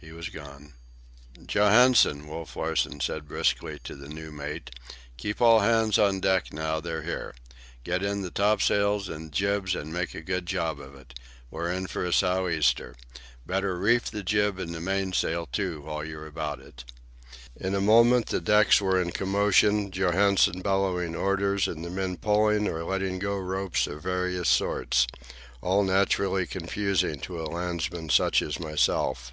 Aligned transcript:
He 0.00 0.12
was 0.12 0.28
gone. 0.28 0.74
"Johansen," 1.44 2.28
Wolf 2.28 2.54
Larsen 2.54 3.00
said 3.00 3.26
briskly 3.26 3.80
to 3.80 3.96
the 3.96 4.08
new 4.08 4.30
mate, 4.30 4.70
"keep 5.16 5.40
all 5.40 5.58
hands 5.60 5.98
on 5.98 6.20
deck 6.20 6.52
now 6.52 6.78
they're 6.80 7.02
here. 7.02 7.34
Get 7.82 8.04
in 8.04 8.22
the 8.22 8.30
topsails 8.30 9.08
and 9.08 9.32
jibs 9.32 9.74
and 9.74 9.92
make 9.92 10.14
a 10.14 10.22
good 10.22 10.46
job 10.46 10.78
of 10.78 10.94
it. 10.94 11.18
We're 11.50 11.72
in 11.72 11.88
for 11.88 12.04
a 12.04 12.12
sou' 12.12 12.48
easter. 12.48 12.94
Better 13.44 13.76
reef 13.76 14.04
the 14.08 14.22
jib 14.22 14.60
and 14.60 14.80
mainsail 14.82 15.46
too, 15.46 15.80
while 15.82 16.04
you're 16.04 16.28
about 16.28 16.60
it." 16.60 16.84
In 17.56 17.74
a 17.74 17.80
moment 17.80 18.26
the 18.26 18.40
decks 18.40 18.80
were 18.80 19.02
in 19.02 19.10
commotion, 19.10 19.90
Johansen 19.90 20.62
bellowing 20.62 21.16
orders 21.16 21.66
and 21.66 21.84
the 21.84 21.90
men 21.90 22.18
pulling 22.18 22.68
or 22.68 22.84
letting 22.84 23.18
go 23.18 23.36
ropes 23.36 23.88
of 23.88 24.04
various 24.04 24.48
sorts—all 24.48 25.82
naturally 25.82 26.46
confusing 26.46 27.18
to 27.22 27.42
a 27.42 27.50
landsman 27.50 28.10
such 28.10 28.40
as 28.42 28.60
myself. 28.60 29.32